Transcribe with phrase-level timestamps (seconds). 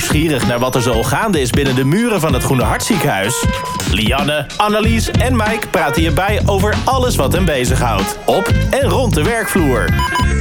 [0.00, 3.44] Nieuwsgierig naar wat er zo gaande is binnen de muren van het Groene Hartziekenhuis?
[3.90, 8.18] Lianne, Annelies en Mike praten hierbij over alles wat hen bezighoudt.
[8.24, 9.84] Op en rond de werkvloer.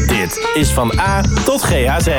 [0.08, 2.10] Dit is van A tot GHZ.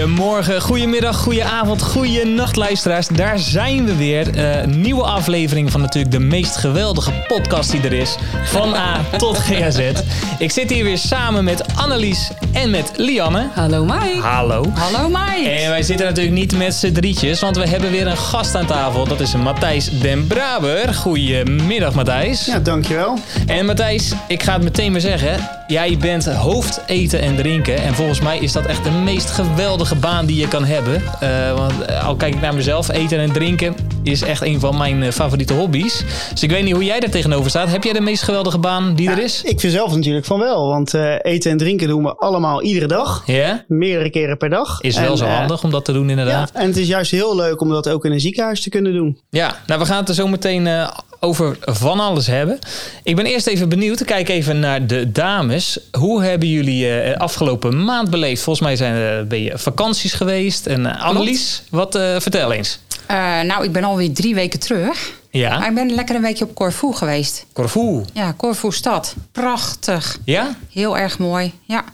[0.00, 3.08] Goedemorgen, goedemiddag, goedenavond, goedenacht luisteraars.
[3.08, 4.36] Daar zijn we weer.
[4.36, 8.16] Uh, nieuwe aflevering van natuurlijk de meest geweldige podcast die er is.
[8.44, 9.92] Van A tot GHZ.
[10.38, 13.48] Ik zit hier weer samen met Annelies en met Lianne.
[13.54, 14.20] Hallo Mike.
[14.20, 14.64] Hallo.
[14.74, 15.50] Hallo Mike.
[15.50, 18.66] En wij zitten natuurlijk niet met z'n drietjes, want we hebben weer een gast aan
[18.66, 19.06] tafel.
[19.06, 20.94] Dat is Matthijs den Braber.
[20.94, 22.46] Goedemiddag Matthijs.
[22.46, 23.18] Ja, dankjewel.
[23.46, 25.59] En Matthijs, ik ga het meteen maar zeggen.
[25.70, 27.82] Jij bent hoofd eten en drinken.
[27.82, 31.02] En volgens mij is dat echt de meest geweldige baan die je kan hebben.
[31.22, 34.76] Uh, want eh, al kijk ik naar mezelf, eten en drinken is echt een van
[34.76, 36.04] mijn uh, favoriete hobby's.
[36.30, 37.68] Dus ik weet niet hoe jij daar tegenover staat.
[37.68, 39.42] Heb jij de meest geweldige baan die ja, er is?
[39.42, 40.66] Ik vind zelf natuurlijk van wel.
[40.66, 43.22] Want uh, eten en drinken doen we allemaal iedere dag.
[43.26, 43.34] Ja?
[43.34, 43.58] Yeah?
[43.68, 44.80] Meerdere keren per dag.
[44.80, 46.50] Is wel zo handig om dat te doen inderdaad.
[46.54, 48.92] Ja, en het is juist heel leuk om dat ook in een ziekenhuis te kunnen
[48.92, 49.18] doen.
[49.30, 50.88] Ja, nou we gaan het er zo meteen
[51.20, 52.58] over van alles hebben.
[53.02, 54.04] Ik ben eerst even benieuwd.
[54.04, 55.78] Kijk even naar de dames.
[55.98, 58.42] Hoe hebben jullie uh, afgelopen maand beleefd?
[58.42, 60.66] Volgens mij zijn ben je vakanties geweest.
[60.66, 62.78] En uh, Annelies, wat vertel eens.
[63.10, 65.12] Uh, nou, ik ben alweer drie weken terug.
[65.30, 65.58] Ja.
[65.58, 67.46] Maar ik ben lekker een weekje op Corfu geweest.
[67.52, 68.04] Corfu?
[68.12, 69.14] Ja, Corfu stad.
[69.32, 70.18] Prachtig.
[70.24, 70.56] Ja?
[70.72, 71.84] Heel erg mooi, ja.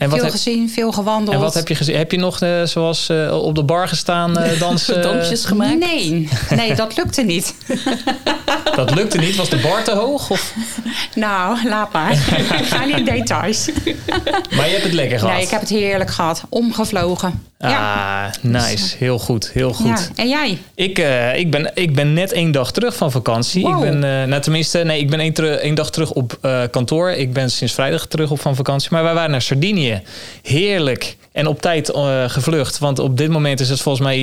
[0.00, 1.36] En veel wat heb, gezien, veel gewandeld.
[1.36, 1.96] En wat heb je gezien?
[1.96, 5.02] Heb je nog uh, zoals uh, op de bar gestaan uh, dansen?
[5.02, 5.78] Dansjes gemaakt?
[5.78, 7.54] Nee, nee, dat lukte niet.
[8.76, 9.36] dat lukte niet?
[9.36, 10.30] Was de bar te hoog?
[10.30, 10.54] Of?
[11.14, 12.12] Nou, laat maar.
[12.12, 13.68] Ik ga niet in details.
[14.56, 15.34] Maar je hebt het lekker gehad?
[15.34, 16.42] Nee, ik heb het heerlijk gehad.
[16.48, 17.48] Omgevlogen.
[17.60, 18.30] Ah, ja.
[18.40, 18.96] nice.
[18.98, 19.86] Heel goed, heel goed.
[19.86, 19.98] Ja.
[20.14, 20.58] En jij?
[20.74, 23.62] Ik, uh, ik, ben, ik ben net één dag terug van vakantie.
[23.62, 23.84] Wow.
[23.84, 27.10] Ik ben, uh, nou tenminste, nee, ik ben één, één dag terug op uh, kantoor.
[27.10, 28.88] Ik ben sinds vrijdag terug op van vakantie.
[28.92, 29.89] Maar wij waren naar Sardinië.
[30.42, 31.16] Heerlijk.
[31.32, 31.92] En op tijd
[32.26, 32.78] gevlucht.
[32.78, 34.16] Want op dit moment is het volgens mij...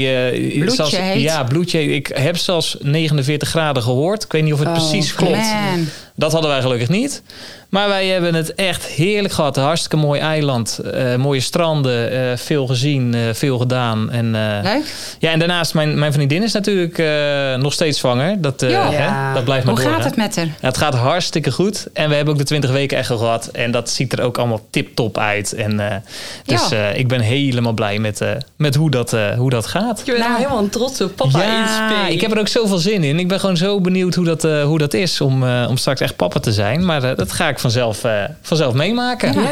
[0.53, 1.22] bloedje zelfs, heet.
[1.22, 1.83] Ja, bloedje.
[1.83, 4.23] Ik heb zelfs 49 graden gehoord.
[4.23, 5.38] Ik weet niet of het oh, precies klopt.
[5.38, 5.88] Man.
[6.19, 7.22] Dat hadden wij gelukkig niet.
[7.69, 9.57] Maar wij hebben het echt heerlijk gehad.
[9.57, 10.79] Een hartstikke mooi eiland.
[10.94, 12.13] Uh, mooie stranden.
[12.13, 13.16] Uh, veel gezien.
[13.16, 14.11] Uh, veel gedaan.
[14.11, 14.31] En,
[14.63, 14.94] Leuk.
[15.19, 16.97] Ja, en daarnaast, mijn, mijn vriendin is natuurlijk
[17.61, 18.41] nog steeds zwanger.
[18.41, 18.91] Dat, ja.
[18.91, 19.94] hè, dat blijft maar Hoe door.
[19.94, 20.07] gaat hè?
[20.07, 20.45] het met haar?
[20.45, 21.88] Ja, het gaat hartstikke goed.
[21.94, 23.47] En we hebben ook de 20 weken echo gehad.
[23.47, 25.53] En dat ziet er ook allemaal tip-top uit.
[25.53, 26.03] En,
[26.45, 26.89] dus Ja.
[26.89, 28.22] ik ben helemaal blij met,
[28.55, 30.01] met hoe, dat, hoe dat gaat.
[30.05, 33.03] Je bent nou helemaal een trotse papa in Ja, ik heb er ook zoveel zin
[33.03, 33.19] in.
[33.19, 36.01] Ik ben gewoon zo benieuwd hoe dat, uh, hoe dat is om, uh, om straks
[36.07, 36.85] echt papa te zijn.
[36.85, 38.01] Maar uh, dat ga ik vanzelf,
[38.41, 39.34] vanzelf meemaken.
[39.34, 39.50] Ja.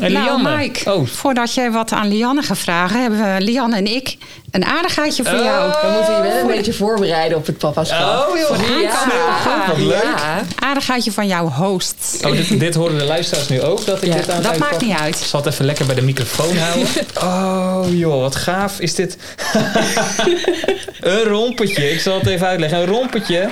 [0.00, 0.56] En nou, Lianne.
[0.56, 1.06] Mike, oh.
[1.06, 4.16] voordat jij wat aan Lianne gaat vragen, hebben we Lianne en ik
[4.50, 5.44] een aardigheidje voor Oh.
[5.44, 5.70] jou.
[5.70, 8.28] We moeten je wel een beetje voorbereiden op het papaschap.
[8.28, 9.66] Oh, heel Voor de goed.
[9.66, 10.02] Wat leuk.
[10.02, 10.40] Ja.
[10.58, 12.20] Aardigheidje van jouw host.
[12.24, 14.58] Oh, dit, dit horen de luisteraars nu ook, dat ik Ja, dit aan het Dat
[14.58, 15.18] maakt niet uit.
[15.20, 16.88] Ik zal het even lekker bij de microfoon houden.
[17.22, 19.16] Oh joh, wat gaaf is dit.
[21.00, 22.78] een rompetje, ik zal het even uitleggen.
[22.78, 23.50] Een rompetje.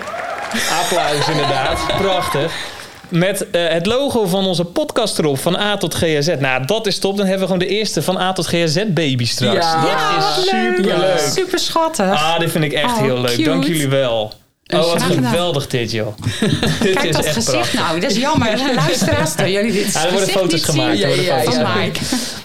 [0.83, 2.53] Applaus inderdaad, prachtig.
[3.09, 6.34] Met uh, het logo van onze podcast erop, van A tot GZ.
[6.39, 7.17] Nou, dat is top.
[7.17, 9.55] Dan hebben we gewoon de eerste van A tot GZ baby straks.
[9.67, 9.81] Ja.
[9.81, 10.77] Dat Ja, is leuk.
[10.77, 11.19] super leuk.
[11.34, 12.11] Super schattig.
[12.11, 13.31] Ah, dit vind ik echt Oh, heel leuk.
[13.31, 13.43] cute.
[13.43, 14.33] Dank jullie wel.
[14.75, 16.17] Oh, wat geweldig dit, joh.
[16.81, 17.81] dit Kijk is dat echt gezicht prachtig.
[17.81, 18.01] nou.
[18.01, 18.61] Dat is jammer.
[18.75, 20.99] Luisteraars, jullie dit Ja, er worden foto's gemaakt.
[20.99, 21.51] Ja, ja, ja.
[21.51, 21.78] van.
[21.83, 22.01] Mike.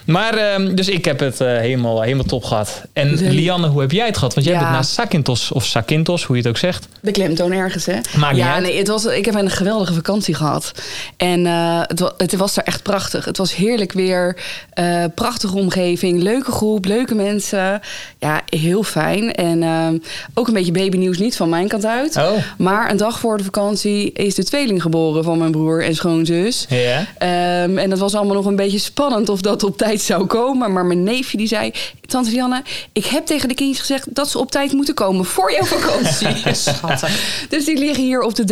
[0.06, 2.82] Maar, ehm, dus ik heb het eh, helemaal, helemaal top gehad.
[2.94, 3.10] En.
[3.34, 4.34] Lianne, hoe heb jij het gehad?
[4.34, 4.62] Want jij Ja.
[4.62, 6.88] bent naar Sakintos, of Sakintos, hoe je het ook zegt.
[7.00, 7.96] De klemtoon ergens, hè?
[8.18, 10.72] Maakt ja, nee, het was, ik heb een geweldige vakantie gehad.
[11.18, 13.26] En eh, het, wa- het was daar echt prachtig.
[13.26, 14.36] Het was heerlijk weer.
[14.74, 16.22] eh, prachtige omgeving.
[16.22, 17.80] Leuke groep, leuke mensen.
[18.20, 19.34] Ja, heel fijn.
[19.34, 19.98] En ehm,
[20.34, 22.16] ook een beetje babynieuws niet van mijn kant uit.
[22.18, 22.32] Oh.
[22.58, 26.66] Maar een dag voor de vakantie is de tweeling geboren van mijn broer en schoonzus.
[26.70, 27.06] Ja.
[27.18, 30.74] Ehm, en dat was allemaal nog een beetje spannend of dat op tijd zou komen.
[30.74, 31.72] Maar mijn neefje die zei...
[32.06, 32.62] Tante Lianne,
[32.94, 34.16] ik heb tegen de kindjes gezegd...
[34.16, 36.54] dat ze op tijd moeten komen voor jouw vakantie.
[36.56, 37.46] Schattig.
[37.50, 38.44] dus die liggen hier op de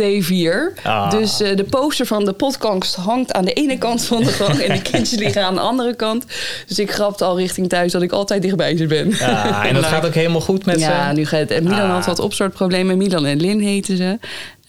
[0.72, 0.82] D4.
[0.82, 1.10] Ah.
[1.10, 4.58] Dus eh, de poster van de podcast hangt aan de ene kant van de gang...
[4.58, 6.24] en de kindjes liggen aan de andere kant.
[6.66, 9.10] Dus ik grapte al richting thuis dat ik altijd dichtbij ze ben.
[9.18, 11.14] Ja, en dat gaat ook helemaal goed met Ja, ze.
[11.14, 11.50] nu gaat het.
[11.50, 11.94] En Milan Ah.
[11.94, 12.96] had wat opstartproblemen.
[12.98, 14.18] Milan en Lin heten ze.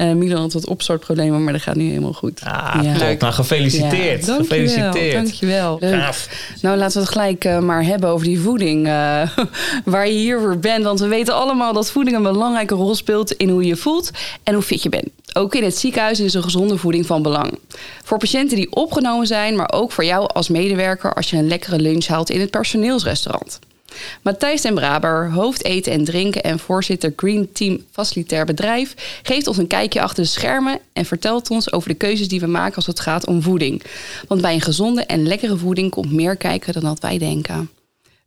[0.01, 2.41] Eh, Milan had wat opstartproblemen, maar dat gaat nu helemaal goed.
[2.43, 3.15] Ah, Ja.
[3.19, 4.25] Nou, gefeliciteerd.
[4.25, 5.13] Ja, gefeliciteerd.
[5.13, 5.77] Dankjewel.
[5.81, 6.29] Gaaf.
[6.61, 8.87] Nou, laten we het gelijk eh, maar hebben over die voeding.
[8.87, 9.21] eh,
[9.85, 10.83] waar je hier voor bent.
[10.83, 14.11] Want we weten allemaal dat voeding een belangrijke rol speelt in hoe je voelt
[14.43, 15.07] en hoe fit je bent.
[15.33, 17.59] Ook in het ziekenhuis is een gezonde voeding van belang.
[18.03, 21.79] Voor patiënten die opgenomen zijn, maar ook voor jou als medewerker als je een lekkere
[21.79, 23.59] lunch haalt in het personeelsrestaurant.
[24.21, 28.93] Matthijs en Braber, hoofd eten en drinken en voorzitter Green Team Facilitair Bedrijf,
[29.23, 32.47] geeft ons een kijkje achter de schermen en vertelt ons over de keuzes die we
[32.47, 33.83] maken als het gaat om voeding.
[34.27, 37.69] Want bij een gezonde en lekkere voeding komt meer kijken dan dat wij denken.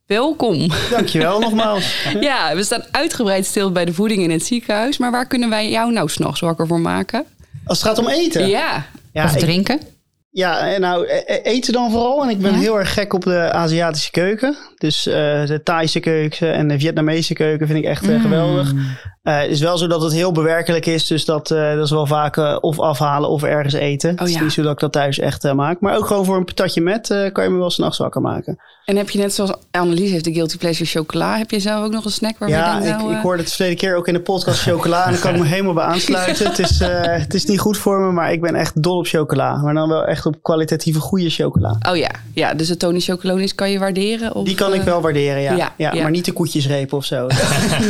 [0.06, 0.68] Welkom.
[0.90, 1.94] Dankjewel nogmaals.
[2.20, 5.70] Ja, we staan uitgebreid stil bij de voeding in het ziekenhuis, maar waar kunnen wij
[5.70, 7.24] jou nou s'nachts wakker voor maken?
[7.66, 8.48] Als het gaat om eten.
[8.48, 9.80] Ja, Ja, of ik- drinken.
[10.36, 12.22] Ja, en nou, e- e- eten dan vooral.
[12.22, 12.58] En ik ben Ja.
[12.58, 14.56] heel erg gek op de Aziatische keuken.
[14.76, 15.14] Dus eh,
[15.46, 18.14] de Thaise keuken en de Vietnamese keuken vind ik echt Mm.
[18.14, 18.72] eh, geweldig.
[18.72, 18.78] Eh,
[19.32, 21.06] het is wel zo dat het heel bewerkelijk is.
[21.06, 24.10] Dus dat, eh, dat is wel vaak eh, of afhalen of ergens eten.
[24.10, 24.42] het is Oh ja.
[24.42, 25.80] niet zo dat ik dat thuis echt eh, maak.
[25.80, 28.58] Maar ook gewoon voor een patatje met eh, kan je me wel s'nachts wakker maken.
[28.84, 31.92] en heb je net zoals Annelies heeft de Guilty Pleasure chocola, heb je zelf ook
[31.92, 33.10] nog een snack waar ja, we ik, nou...
[33.10, 35.04] ik eh, hoorde het verleden keer ook in de podcast chocola.
[35.04, 36.46] en daar kan ik me helemaal bij aansluiten.
[36.46, 39.06] het, is, eh, het is niet goed voor me, maar ik ben echt dol op
[39.06, 39.56] chocola.
[39.56, 41.78] Maar dan wel echt op kwalitatieve goede chocola.
[41.88, 44.34] Oh ja, ja dus de Tony Chocolonis kan je waarderen?
[44.34, 45.54] Of, Die kan ik eh, wel waarderen, ja.
[45.54, 46.02] ja, ja, ja.
[46.02, 47.26] Maar niet de koetjesreep of zo.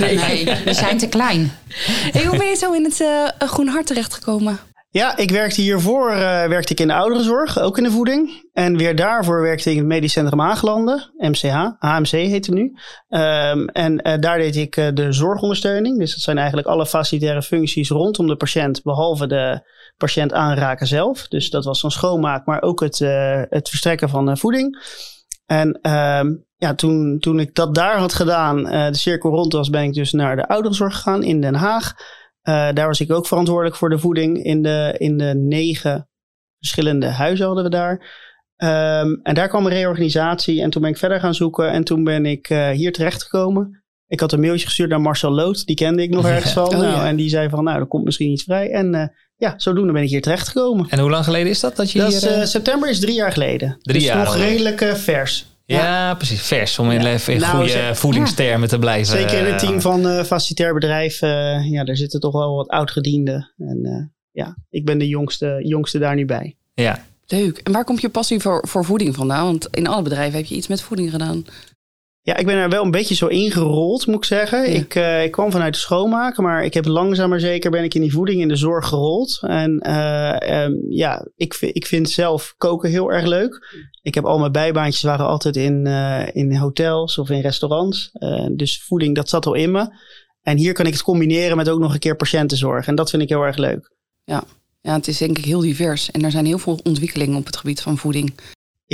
[0.00, 4.58] Nee, we zijn te Hey, hoe ben je zo in het eh, Groen Hart terechtgekomen?
[4.90, 8.48] Ja, ik werkte hiervoor eh, werkte ik in de ouderenzorg, ook in de voeding.
[8.52, 12.72] En weer daarvoor werkte ik in het Medisch Centrum Haaglanden, MCH, HMC heet het nu.
[13.08, 15.98] Ehm, en eh, daar deed ik eh, de zorgondersteuning.
[15.98, 19.60] Dus dat zijn eigenlijk alle facilitaire functies rondom de patiënt, behalve de
[19.96, 21.28] patiënt aanraken zelf.
[21.28, 24.82] Dus dat was van schoonmaak, maar ook het, eh, het verstrekken van eh, voeding.
[25.46, 29.70] En ehm, ja, toen, toen ik dat daar had gedaan, eh, de cirkel rond was,
[29.70, 31.92] ben ik dus naar de ouderenzorg gegaan in Den Haag.
[32.42, 36.08] Eh, daar was ik ook verantwoordelijk voor de voeding in de, in de negen
[36.58, 38.22] verschillende huizen hadden we daar.
[38.56, 42.04] Ehm, en daar kwam een reorganisatie en toen ben ik verder gaan zoeken en toen
[42.04, 43.84] ben ik eh, hier terechtgekomen.
[44.06, 46.64] Ik had een mailtje gestuurd naar Marcel Lood, die kende ik nog ergens van.
[46.64, 47.06] Oh, nou, ja.
[47.06, 48.70] En die zei van, nou, er komt misschien iets vrij.
[48.70, 49.12] En
[49.44, 50.86] ja, zodoende ben ik hier terechtgekomen.
[50.88, 52.16] En hoe lang geleden is dat dat je Dat hier...
[52.16, 53.76] is, eh, eh, september is drie jaar geleden.
[53.82, 54.48] Drie dus jaar nog alweer.
[54.48, 55.46] redelijk eh, vers.
[55.64, 56.42] ja, precies.
[56.42, 57.12] Vers, om in, Ja.
[57.12, 59.18] even in Nou, goede voedingstermen te blijven.
[59.18, 61.20] Zeker in het team van eh facilitair bedrijf.
[61.70, 63.52] ja, daar zitten toch wel wat oudgedienden.
[63.58, 66.56] En eh, ja, ik ben de jongste, jongste daar nu bij.
[66.74, 67.04] Ja.
[67.26, 67.58] Leuk.
[67.58, 69.44] En waar komt je passie voor, voor voeding vandaan?
[69.44, 71.44] Want in alle bedrijven heb je iets met voeding gedaan.
[72.26, 74.70] Ja, ik ben er wel een beetje zo ingerold, moet ik zeggen.
[74.70, 74.78] Ja.
[74.78, 77.94] Ik, eh, ik kwam vanuit de schoonmaken, maar ik heb langzaam maar zeker ben ik
[77.94, 79.38] in die voeding in de zorg gerold.
[79.42, 83.84] En eh, ehm, ja, ik, ik vind zelf koken heel erg leuk.
[84.02, 88.10] Ik heb al mijn bijbaantjes waren altijd in, eh, in hotels of in restaurants.
[88.52, 89.88] Dus voeding, dat zat al in me.
[90.42, 92.86] En hier kan ik het combineren met ook nog een keer patiëntenzorg.
[92.86, 93.94] En dat vind ik heel erg leuk.
[94.24, 94.44] Ja,
[94.80, 96.10] het is denk ik heel divers.
[96.10, 98.34] En er zijn heel veel ontwikkelingen op het gebied van voeding.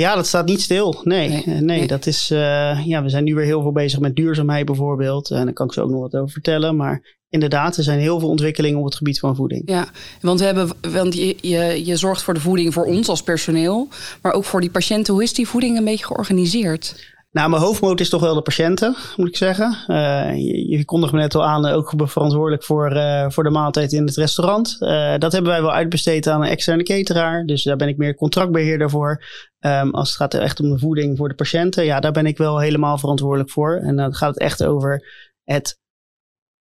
[0.01, 1.01] Ja, dat staat niet stil.
[1.03, 1.87] Nee, Nee, Eh, nee, nee.
[1.87, 2.31] dat is.
[2.31, 5.31] eh, ja, we zijn nu weer heel veel bezig met duurzaamheid bijvoorbeeld.
[5.31, 6.75] En daar kan ik zo ook nog wat over vertellen.
[6.75, 9.61] Maar inderdaad, er zijn heel veel ontwikkelingen op het gebied van voeding.
[9.65, 9.87] Ja,
[10.21, 13.87] want, we hebben, want je, je, je zorgt voor de voeding voor ons als personeel.
[14.21, 15.13] Maar ook voor die patiënten.
[15.13, 17.09] Hoe is die voeding een beetje georganiseerd?
[17.31, 19.77] Nou, mijn hoofdmoot is toch wel de patiënten, moet ik zeggen.
[19.87, 23.49] Eh, je, je kondigt me net al aan, eh, ook verantwoordelijk voor, eh, voor de
[23.49, 24.79] maaltijd in het restaurant.
[25.19, 27.45] Dat hebben wij wel uitbesteed aan een externe cateraar.
[27.45, 29.23] Dus daar ben ik meer contractbeheerder voor.
[29.59, 32.37] Ehm, als het gaat echt om de voeding voor de patiënten, ja, daar ben ik
[32.37, 33.75] wel helemaal verantwoordelijk voor.
[33.75, 35.07] En dan gaat het echt over
[35.43, 35.79] het,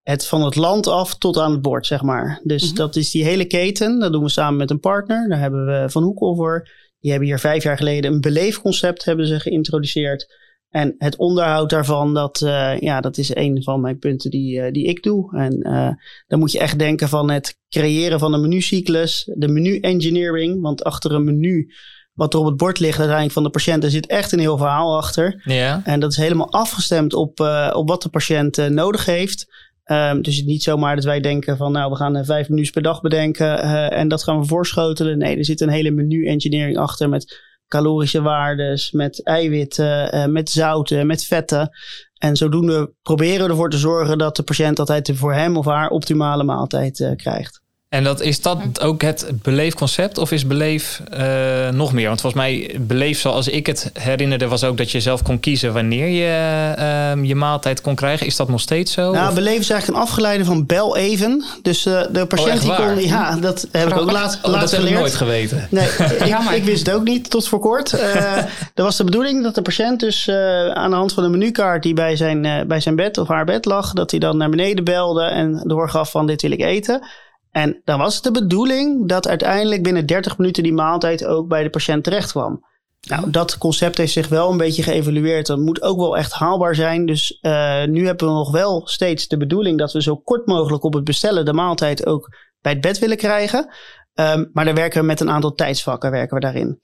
[0.02, 2.40] het van het land af tot aan het bord, zeg maar.
[2.44, 2.74] Dus Mhm.
[2.74, 3.98] dat is die hele keten.
[3.98, 5.28] Dat doen we samen met een partner.
[5.28, 6.68] Daar hebben we Van Hoekel voor.
[7.00, 10.38] Die hebben hier vijf jaar geleden een beleefconcept hebben ze geïntroduceerd.
[10.70, 14.72] En het onderhoud daarvan, dat, eh, ja, dat is een van mijn punten die, eh,
[14.72, 15.36] die ik doe.
[15.36, 15.90] En eh,
[16.26, 20.60] dan moet je echt denken van het creëren van een menucyclus, de menu-engineering.
[20.60, 21.72] Want achter een menu,
[22.12, 24.56] wat er op het bord ligt uiteindelijk van de patiënt, er zit echt een heel
[24.56, 25.42] verhaal achter.
[25.44, 25.80] Ja.
[25.84, 27.40] En dat is helemaal afgestemd op,
[27.72, 29.68] op wat de patiënt nodig heeft.
[29.84, 32.70] Ehm, dus het is niet zomaar dat wij denken van nou, we gaan vijf menus
[32.70, 33.58] per dag bedenken
[33.90, 35.18] en dat gaan we voorschotelen.
[35.18, 41.06] Nee, er zit een hele menu-engineering achter met calorische waardes, met eiwitten, eh, met zouten,
[41.06, 41.70] met vetten.
[42.18, 45.64] En zodoende proberen we ervoor te zorgen dat de patiënt altijd de voor hem of
[45.64, 47.59] haar optimale maaltijd eh, krijgt.
[47.90, 52.06] En dat, is dat ook het beleefconcept of is beleef eh, nog meer?
[52.06, 55.72] Want volgens mij beleef zoals ik het herinnerde was ook dat je zelf kon kiezen
[55.72, 58.26] wanneer je ehm, je maaltijd kon krijgen.
[58.26, 59.12] Is dat nog steeds zo?
[59.12, 61.44] Nou, Of- beleven is eigenlijk een afgeleide van bel even.
[61.62, 64.60] Dus eh, de patiënt Oh, echt die kon, ja, dat heb ik ook laat, oh,
[64.60, 65.66] dat heb ik nooit geweten.
[65.70, 66.54] Nee, ik, Jammer.
[66.54, 67.92] ik wist het ook niet tot voor kort.
[67.92, 68.36] Eh
[68.74, 71.82] er was de bedoeling dat de patiënt dus eh, aan de hand van een menukaart
[71.82, 74.50] die bij zijn, eh, bij zijn bed of haar bed lag, dat hij dan naar
[74.50, 77.02] beneden belde en doorgaf van dit wil ik eten.
[77.50, 81.62] En dan was het de bedoeling dat uiteindelijk binnen 30 minuten die maaltijd ook bij
[81.62, 82.68] de patiënt terecht kwam.
[83.08, 85.46] Nou, dat concept heeft zich wel een beetje geëvalueerd.
[85.46, 87.06] Dat moet ook wel echt haalbaar zijn.
[87.06, 90.84] Dus eh, nu hebben we nog wel steeds de bedoeling dat we zo kort mogelijk
[90.84, 92.28] op het bestellen de maaltijd ook
[92.60, 93.74] bij het bed willen krijgen.
[94.14, 96.80] Ehm, maar daar werken we met een aantal tijdsvakken werken we daarin.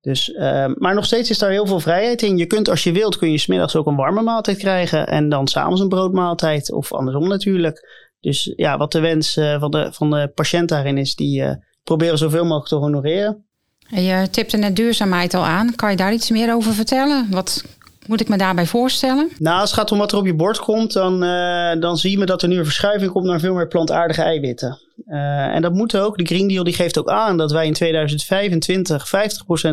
[0.00, 2.36] Dus, uh, maar nog steeds is daar heel veel vrijheid in.
[2.36, 5.06] Je kunt als je wilt, kun je smiddags ook een warme maaltijd krijgen.
[5.06, 6.72] En dan s'avonds een broodmaaltijd.
[6.72, 8.03] Of andersom natuurlijk.
[8.24, 11.50] Dus ja, wat de wens uh, van, de, van de patiënt daarin is, die uh,
[11.82, 13.44] proberen zoveel mogelijk te honoreren.
[13.88, 15.74] Je tipte net duurzaamheid al aan.
[15.74, 17.26] Kan je daar iets meer over vertellen?
[17.30, 17.64] Wat
[18.06, 19.30] moet ik me daarbij voorstellen?
[19.38, 22.18] Nou, als het gaat om wat er op je bord komt, dan, uh, dan zien
[22.18, 24.78] we dat er nu een verschuiving komt naar veel meer plantaardige eiwitten.
[25.06, 26.18] Uh, en dat moet ook.
[26.18, 29.10] De Green Deal die geeft ook aan dat wij in 2025 50%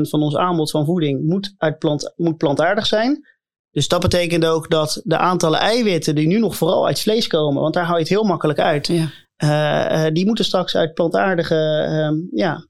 [0.02, 3.28] van ons aanbod van voeding moet, uit plant, moet plantaardig zijn.
[3.72, 7.62] Dus dat betekent ook dat de aantallen eiwitten die nu nog vooral uit vlees komen,
[7.62, 10.06] want daar hou je het heel makkelijk uit, ja.
[10.06, 11.56] uh, die moeten straks uit plantaardige
[12.32, 12.66] ja,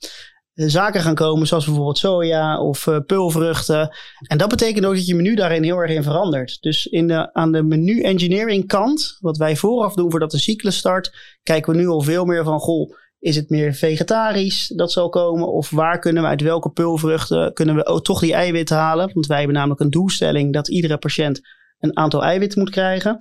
[0.53, 3.89] zaken gaan komen, zoals bijvoorbeeld soja of uh, peulvruchten.
[4.27, 6.57] En dat betekent ook dat je menu daarin heel erg in verandert.
[6.61, 10.77] Dus in de, aan de menu engineering kant, wat wij vooraf doen voordat de cyclus
[10.77, 15.09] start, kijken we nu al veel meer van, goh, is het meer vegetarisch dat zal
[15.09, 15.47] komen?
[15.47, 19.11] Of waar kunnen we uit welke peulvruchten kunnen we ook toch die eiwitten halen?
[19.13, 21.41] Want wij hebben namelijk een doelstelling dat iedere patiënt
[21.79, 23.17] een aantal eiwitten moet krijgen.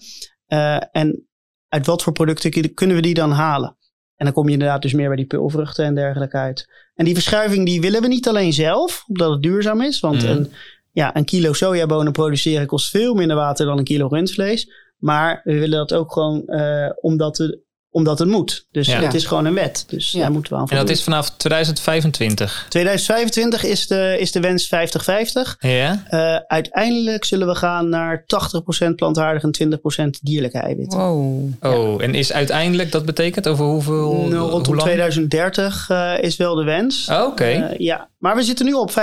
[0.48, 1.26] Uh, en
[1.68, 3.76] uit wat voor producten kunnen we die dan halen?
[4.16, 6.68] En dan kom je inderdaad dus meer bij die peulvruchten en dergelijke uit.
[6.94, 10.00] En die verschuiving die willen we niet alleen zelf, omdat het duurzaam is.
[10.00, 10.26] Want Mhm.
[10.26, 10.52] een,
[10.92, 14.70] ja, een kilo sojabonen produceren kost veel minder water dan een kilo rundvlees.
[14.98, 17.60] Maar we willen dat ook gewoon uh, omdat, we,
[17.92, 18.66] omdat het moet.
[18.70, 19.00] Dus Ja.
[19.00, 19.84] het is gewoon een wet.
[19.88, 20.20] Dus Ja.
[20.20, 22.66] daar moeten we aan En dat is vanaf 2025.
[22.68, 25.56] 2025 is de, is de wens 50-50.
[25.60, 26.04] Ja?
[26.10, 30.98] Uh, uiteindelijk zullen we gaan naar 80% plantaardig en 20% dierlijke eiwitten.
[30.98, 31.42] Wow.
[31.60, 34.12] Oh, en is uiteindelijk, dat betekent over hoeveel...
[34.14, 34.80] Nou, rondom hoe lang?
[34.88, 37.08] 2030 uh, is wel de wens.
[37.10, 37.44] Oh, Oké.
[37.70, 38.94] Uh, ja, maar we zitten nu op 50-50.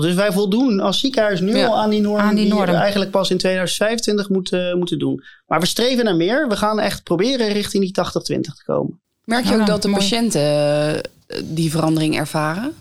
[0.00, 2.66] Dus wij voldoen als ziekenhuis nu Ja, al aan die norm aan die norm.
[2.66, 5.22] we eigenlijk pas in 2025 moeten, moeten doen.
[5.46, 6.48] Maar we streven naar meer.
[6.48, 7.92] We gaan echt proberen richting die
[8.32, 9.00] 80-20 te komen.
[9.24, 11.02] Merk je Ja, ook dat de patiënten eh,
[11.44, 12.72] die verandering ervaren?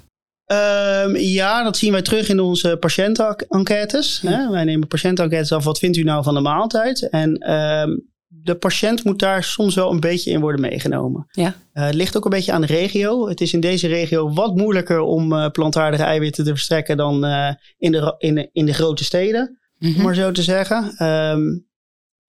[0.47, 4.21] Um, ja, dat zien wij terug in onze patiëntenenquêtes.
[4.21, 4.49] Hè?
[4.49, 5.63] Wij nemen patiëntenenquêtes af.
[5.63, 7.09] Wat vindt u nou van de maaltijd?
[7.09, 11.25] En um, de patiënt moet daar soms wel een beetje in worden meegenomen.
[11.31, 11.55] Ja.
[11.73, 13.27] Uh, het ligt ook een beetje aan de regio.
[13.27, 17.49] Het is in deze regio wat moeilijker om uh, plantaardige eiwitten te verstrekken dan uh,
[17.77, 19.95] in, de, in, de, in de grote steden, Mhm.
[19.97, 21.07] om maar zo te zeggen.
[21.07, 21.67] Um,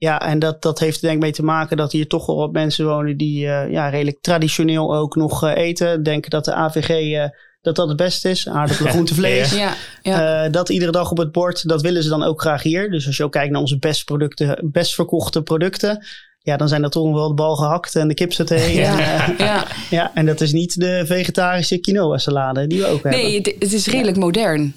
[0.04, 2.37] ja, en dat, dat heeft er denk ik mee te maken dat hier toch wel
[2.37, 6.02] wat mensen wonen die uh, ja, redelijk traditioneel ook nog uh, eten.
[6.02, 7.25] Denken dat de AVG uh,
[7.62, 8.49] dat dat het beste is.
[8.49, 9.54] Aardappelen, groente, vlees.
[9.54, 10.44] Ja, ja.
[10.44, 12.90] Uh, dat iedere dag op het bord, dat willen ze dan ook graag hier.
[12.90, 16.04] Dus als je ook kijkt naar onze best, producten, best verkochte producten.
[16.38, 18.54] Ja, dan zijn dat toch wel de bal gehakt en de kipsaté.
[18.54, 19.66] Ja, en, ja.
[19.90, 23.20] ja, en dat is niet de vegetarische quinoa salade die we ook hebben.
[23.20, 24.75] Nee, het, het is redelijk modern.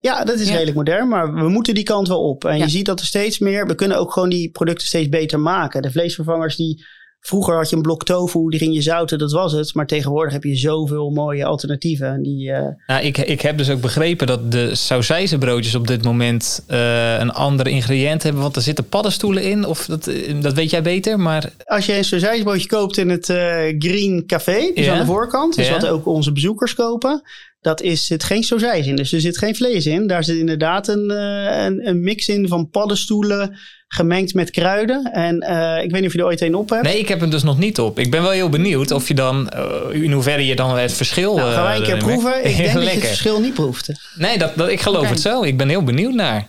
[0.00, 0.52] Ja, dat is Ja.
[0.52, 2.44] redelijk modern, maar we moeten die kant wel op.
[2.44, 2.64] En Ja.
[2.64, 5.82] je ziet dat er steeds meer, we kunnen ook gewoon die producten steeds beter maken.
[5.82, 6.84] De vleesvervangers die,
[7.20, 9.74] vroeger had je een blok tofu, die ging je zouten, dat was het.
[9.74, 12.22] Maar tegenwoordig heb je zoveel mooie alternatieven.
[12.22, 16.64] Die, uh, Nou, ik, ik heb dus ook begrepen dat de sausijzenbroodjes op dit moment
[16.70, 18.42] uh, een andere ingrediënt hebben.
[18.42, 19.66] Want er zitten paddenstoelen in.
[19.66, 21.20] Of dat, eh, dat weet jij beter.
[21.20, 23.36] Maar als je een sausijsbroodje koopt in het uh,
[23.78, 24.92] Green Café, dus Ja.
[24.92, 25.72] aan de voorkant, dus Ja.
[25.72, 27.22] wat ook onze bezoekers kopen.
[27.60, 30.06] Dat is, zit geen sausijs in, dus er zit geen vlees in.
[30.06, 33.58] Daar zit inderdaad een, een, een mix in van paddenstoelen
[33.88, 35.12] gemengd met kruiden.
[35.12, 36.82] En uh, ik weet niet of je er ooit een op hebt.
[36.82, 37.98] nee, ik heb hem dus nog niet op.
[37.98, 39.50] Ik ben wel heel benieuwd of je dan,
[39.92, 41.36] uh, in hoeverre je dan het verschil...
[41.36, 42.46] Nou, gaan wij een keer proeven.
[42.46, 43.92] Ik denk dat je het verschil niet proeft.
[44.14, 45.42] Nee, dat, dat, ik geloof het zo.
[45.42, 46.46] Ik ben heel benieuwd naar.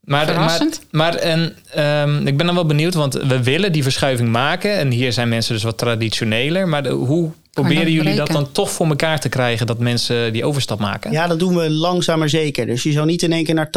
[0.00, 0.50] Maar,
[0.90, 4.76] maar, en, um, ik ben dan wel benieuwd, want we willen die verschuiving maken.
[4.76, 6.68] En hier zijn mensen dus wat traditioneler.
[6.68, 7.30] Maar de, hoe
[7.62, 9.66] proberen jullie dat dan toch voor elkaar te krijgen...
[9.66, 11.12] dat mensen die overstap maken?
[11.12, 12.66] Ja, dat doen we langzaam maar zeker.
[12.66, 13.70] Dus je zou niet in één keer naar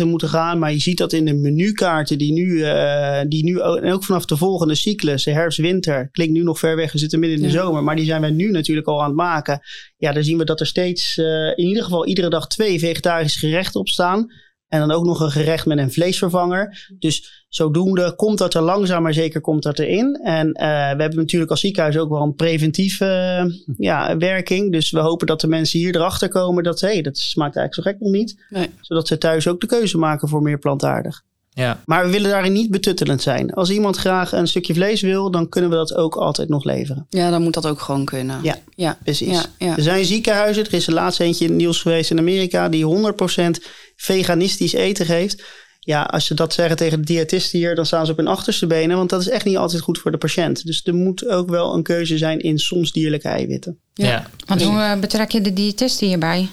[0.00, 0.58] 80-20 moeten gaan.
[0.58, 4.04] Maar je ziet dat in de menukaarten die nu, uh, die nu ook, en ook
[4.04, 7.44] vanaf de volgende cyclus, de herfst-winter, klinkt nu nog ver weg, we zitten midden in
[7.44, 7.60] de Ja.
[7.60, 7.82] zomer.
[7.82, 9.60] Maar die zijn wij nu natuurlijk al aan het maken.
[9.96, 13.38] Ja, dan zien we dat er steeds, uh, in ieder geval iedere dag twee vegetarische
[13.38, 14.26] gerechten op staan.
[14.68, 16.94] En dan ook nog een gerecht met een vleesvervanger.
[16.98, 20.20] Dus zodoende komt dat er langzaam maar zeker komt dat erin.
[20.22, 23.04] En uh, we hebben natuurlijk als ziekenhuis ook wel een preventieve
[23.44, 24.72] uh, ja, werking.
[24.72, 26.80] Dus we hopen dat de mensen hier erachter komen dat...
[26.80, 28.44] hé, hey, dat smaakt eigenlijk zo gek nog niet.
[28.48, 28.70] Nee.
[28.80, 31.24] Zodat ze thuis ook de keuze maken voor meer plantaardig.
[31.56, 31.82] Ja.
[31.84, 33.52] Maar we willen daarin niet betuttelend zijn.
[33.52, 37.06] Als iemand graag een stukje vlees wil, dan kunnen we dat ook altijd nog leveren.
[37.08, 38.38] Ja, dan moet dat ook gewoon kunnen.
[38.42, 38.98] Ja, ja.
[39.02, 39.32] Precies.
[39.32, 39.76] Ja, ja.
[39.76, 42.84] Er zijn ziekenhuizen, er is er laatst eentje in het nieuws geweest in Amerika, die
[42.84, 43.64] 100%
[43.96, 45.44] veganistisch eten geeft.
[45.80, 48.66] Ja, als ze dat zeggen tegen de diëtisten hier, dan staan ze op hun achterste
[48.66, 50.66] benen, want dat is echt niet altijd goed voor de patiënt.
[50.66, 53.78] Dus er moet ook wel een keuze zijn in soms dierlijke eiwitten.
[53.94, 54.06] Ja.
[54.06, 54.26] Ja.
[54.46, 56.48] Want hoe uh, betrek je de diëtisten hierbij?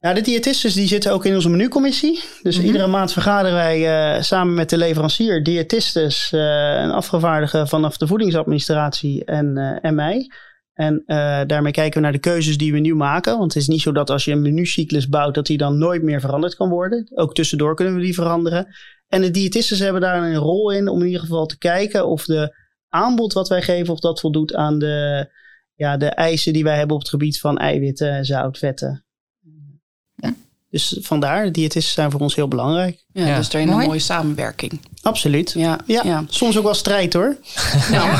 [0.00, 2.20] Nou, de diëtisten die zitten ook in onze menucommissie.
[2.42, 2.66] Dus Mhm.
[2.66, 6.40] iedere maand vergaderen wij uh, samen met de leverancier, diëtistes, uh,
[6.82, 10.30] een afgevaardigde vanaf de voedingsadministratie en, uh, en mij.
[10.74, 13.38] En uh, daarmee kijken we naar de keuzes die we nu maken.
[13.38, 16.02] Want het is niet zo dat als je een menucyclus bouwt, dat die dan nooit
[16.02, 17.10] meer veranderd kan worden.
[17.14, 18.66] Ook tussendoor kunnen we die veranderen.
[19.08, 22.24] En de diëtisten hebben daar een rol in om in ieder geval te kijken of
[22.24, 22.56] de
[22.88, 25.28] aanbod wat wij geven, of dat voldoet aan de,
[25.74, 29.03] ja, de eisen die wij hebben op het gebied van eiwitten, zout, vetten.
[30.74, 33.04] Dus vandaar, diëtisten zijn voor ons heel belangrijk.
[33.12, 33.36] Ja, ja.
[33.36, 34.80] dus daarin een mooie samenwerking.
[35.02, 35.52] Absoluut.
[35.56, 36.02] Ja, ja.
[36.04, 36.24] ja.
[36.28, 37.36] Soms ook wel strijd hoor.
[37.90, 38.10] Nou,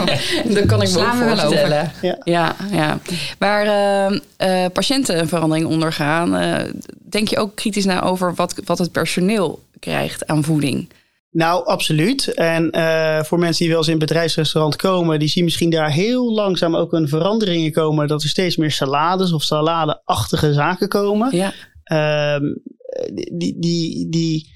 [0.54, 1.92] dat kan ik me ook voorstellen.
[2.02, 2.18] Ja.
[2.24, 2.98] Ja, ja.
[3.38, 3.66] Waar
[4.10, 6.56] uh, uh, patiënten een verandering ondergaan, uh,
[7.08, 10.88] denk je ook kritisch na over wat, wat het personeel krijgt aan voeding?
[11.30, 12.34] Nou, absoluut.
[12.34, 15.90] En uh, voor mensen die wel eens in het bedrijfsrestaurant komen, die zien misschien daar
[15.90, 18.08] heel langzaam ook een verandering in komen.
[18.08, 21.36] Dat er steeds meer salades of saladeachtige zaken komen.
[21.36, 21.52] Ja.
[21.90, 22.56] Um,
[23.10, 24.46] die, die, die,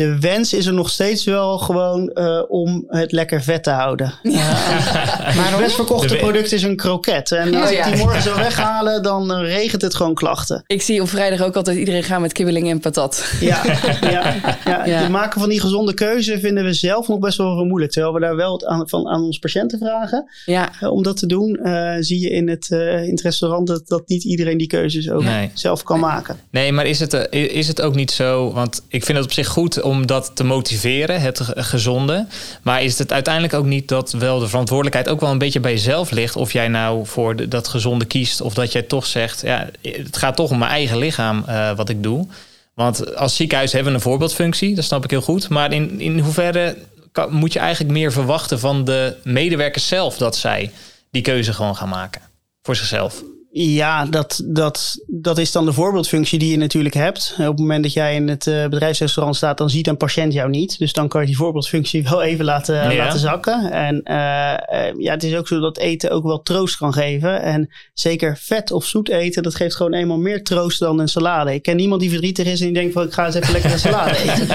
[0.00, 4.14] de wens is er nog steeds wel gewoon uh, om het lekker vet te houden.
[4.22, 4.52] Ja.
[5.36, 7.32] maar het best verkochte product is een kroket.
[7.32, 10.62] En als oh, ik die morgen zou weghalen, dan uh, regent het gewoon klachten.
[10.66, 13.32] Ik zie op vrijdag ook altijd iedereen gaan met kibbeling en patat.
[13.40, 13.62] Ja,
[14.00, 15.00] ja, ja, ja.
[15.00, 17.92] het maken van die gezonde keuze vinden we zelf nog best wel moeilijk.
[17.92, 20.70] Terwijl we daar wel aan, van, aan onze patiënten vragen ja.
[20.82, 21.58] Uh, om dat te doen.
[22.00, 25.50] zie je in het, in het restaurant dat, dat niet iedereen die keuzes ook nee.
[25.54, 26.38] zelf kan maken.
[26.50, 28.52] Nee, maar is het, is het ook niet zo?
[28.52, 32.26] Want ik vind het op zich goed om dat te motiveren, het gezonde.
[32.62, 35.72] Maar is het uiteindelijk ook niet dat wel de verantwoordelijkheid ook wel een beetje bij
[35.72, 36.36] jezelf ligt?
[36.36, 40.36] Of jij nou voor dat gezonde kiest, of dat jij toch zegt: ja, het gaat
[40.36, 42.26] toch om mijn eigen lichaam uh, wat ik doe.
[42.74, 45.48] Want als ziekenhuis hebben we een voorbeeldfunctie, dat snap ik heel goed.
[45.48, 46.76] Maar in, in hoeverre
[47.28, 50.70] moet je eigenlijk meer verwachten van de medewerkers zelf dat zij
[51.10, 52.22] die keuze gewoon gaan maken
[52.62, 53.22] voor zichzelf?
[53.52, 57.34] Ja, dat, dat, dat is dan de voorbeeldfunctie die je natuurlijk hebt.
[57.38, 60.50] Op het moment dat jij in het uh, bedrijfsrestaurant staat, dan ziet een patiënt jou
[60.50, 60.78] niet.
[60.78, 63.70] Dus dan kan je die voorbeeldfunctie wel even laten, laten zakken.
[63.72, 64.14] En uh,
[65.04, 67.42] ja, het is ook zo dat eten ook wel troost kan geven.
[67.42, 71.54] En zeker vet of zoet eten, dat geeft gewoon eenmaal meer troost dan een salade.
[71.54, 73.72] Ik ken niemand die verdrietig is en die denkt van ik ga eens even lekker
[73.72, 74.48] een salade eten.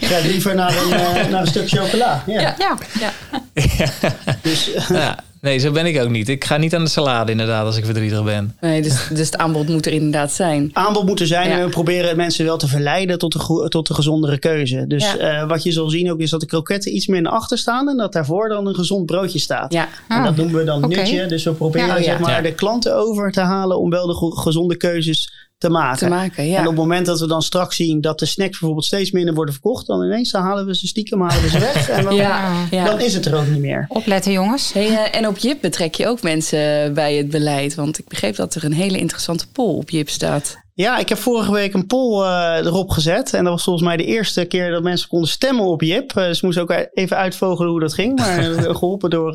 [0.00, 2.24] ik ga liever naar een, naar een stuk chocola.
[2.26, 2.54] Ja, ja.
[2.58, 2.78] ja.
[3.00, 3.12] ja.
[4.42, 5.24] Dus, ja.
[5.40, 6.28] Nee, zo ben ik ook niet.
[6.28, 8.56] Ik ga niet aan de salade inderdaad als ik verdrietig ben.
[8.60, 10.70] Nee, dus, dus het aanbod moet er inderdaad zijn.
[10.72, 13.94] Aanbod moet er zijn en we proberen mensen wel te verleiden tot de, tot de
[13.94, 14.84] gezondere keuze.
[14.86, 17.58] Dus uh, wat je zal zien ook is dat de kroketten iets meer naar achter
[17.58, 19.72] staan en dat daarvoor dan een gezond broodje staat.
[19.72, 19.88] Ja.
[20.08, 20.98] En dat noemen we dan okay.
[20.98, 21.26] nutje.
[21.26, 24.76] Dus we proberen oh, zeg maar de klanten over te halen om wel de gezonde
[24.76, 25.98] keuzes te maken.
[25.98, 26.56] Te maken ja.
[26.56, 29.34] En op het moment dat we dan straks zien dat de snacks bijvoorbeeld steeds minder
[29.34, 31.88] worden verkocht, dan ineens dan halen we ze stiekem halen we ze weg.
[31.88, 32.84] En dan, ja, ja.
[32.84, 33.84] dan is het er ook niet meer.
[33.88, 34.72] Opletten jongens.
[34.72, 37.74] Hey, uh, en op JIP betrek je ook mensen bij het beleid.
[37.74, 40.56] Want ik begreep dat er een hele interessante poll op JIP staat.
[40.74, 43.34] Ja, ik heb vorige week een poll uh, erop gezet.
[43.34, 46.12] En dat was volgens mij de eerste keer dat mensen konden stemmen op JIP.
[46.16, 48.18] Uh, dus moesten ook even uitvogelen hoe dat ging.
[48.18, 48.42] Maar
[48.78, 49.32] geholpen door,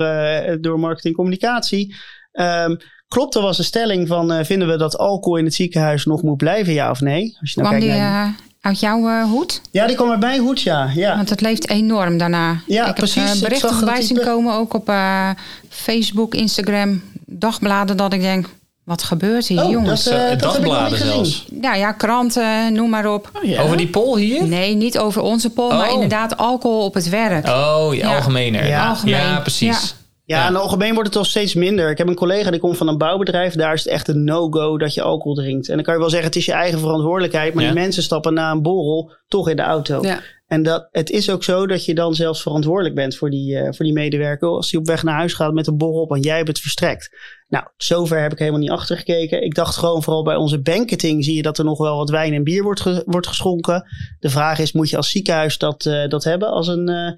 [0.62, 1.96] door marketing communicatie.
[2.32, 6.06] Um, Klopt, er was een stelling van uh, vinden we dat alcohol in het ziekenhuis
[6.06, 7.38] nog moet blijven, ja of nee?
[7.42, 8.28] Als je nou kwam die uh,
[8.62, 9.62] uit jouw uh, hoed?
[9.72, 10.90] Ja, die kwam uit mijn hoed, ja.
[10.96, 11.16] ja.
[11.16, 12.62] Want het leeft enorm daarna.
[12.68, 13.32] Ja, ik precies.
[13.32, 14.92] heb berichten voorbij zien komen, ook op
[15.70, 18.48] Facebook, Instagram, dagbladen, dat ik denk...
[18.84, 20.04] Wat gebeurt hier, oh, jongens?
[20.04, 21.46] Dat, uh, dat dagbladen zelfs.
[21.62, 23.32] Ja, ja, kranten, noem maar op.
[23.34, 23.62] Oh, ja.
[23.62, 24.48] Over die pol hier?
[24.48, 25.78] Nee, niet over onze pol, oh.
[25.78, 27.48] maar inderdaad alcohol op het werk.
[27.48, 28.68] Oh, ja, algemener.
[28.68, 29.16] Ja, algemeen.
[29.16, 29.96] ja precies.
[30.26, 31.90] Ja, ja, en algemeen wordt het al steeds minder.
[31.90, 33.54] Ik heb een collega die komt van een bouwbedrijf.
[33.54, 35.70] Daar is het echt een no-go dat je alcohol drinkt.
[35.70, 37.54] En dan kan je wel zeggen, het is je eigen verantwoordelijkheid.
[37.54, 40.02] Maar die mensen stappen na een borrel toch in de auto.
[40.02, 40.22] Ja.
[40.48, 43.64] En dat, het is ook zo dat je dan zelfs verantwoordelijk bent voor die, uh,
[43.72, 44.48] voor die medewerker.
[44.48, 46.60] Als die op weg naar huis gaat met een borrel op en jij hebt het
[46.60, 47.10] verstrekt.
[47.48, 49.44] Nou, zover heb ik helemaal niet achter gekeken.
[49.44, 52.34] Ik dacht gewoon vooral bij onze banketing zie je dat er nog wel wat wijn
[52.34, 53.84] en bier wordt, ge, wordt geschonken.
[54.20, 56.90] De vraag is, moet je als ziekenhuis dat, uh, dat hebben als een...
[56.90, 57.12] Uh,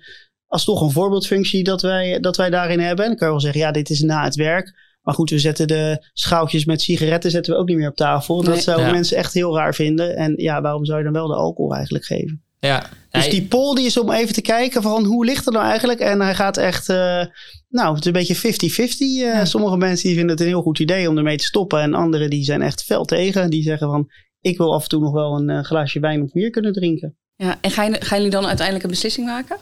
[0.47, 3.03] als toch een voorbeeldfunctie dat wij, dat wij daarin hebben.
[3.03, 4.85] En dan kan je wel zeggen, ja, dit is na het werk.
[5.01, 8.43] Maar goed, we zetten de schaaltjes met sigaretten zetten we ook niet meer op tafel.
[8.43, 10.15] Dat zouden mensen echt heel raar vinden.
[10.15, 12.41] En ja, waarom zou je dan wel de alcohol eigenlijk geven?
[12.59, 12.89] Ja.
[13.09, 15.99] Dus die poll die is om even te kijken van hoe ligt het nou eigenlijk?
[15.99, 17.25] En hij gaat echt, uh,
[17.69, 18.97] nou, het is een beetje 50-50.
[18.99, 19.45] Uh, ja.
[19.45, 21.81] Sommige mensen die vinden het een heel goed idee om ermee te stoppen.
[21.81, 23.49] En anderen die zijn echt fel tegen.
[23.49, 26.31] Die zeggen van, ik wil af en toe nog wel een uh, glaasje wijn of
[26.31, 27.17] bier kunnen drinken.
[27.35, 29.57] Ja, en gaan, gaan jullie dan uiteindelijk een beslissing maken?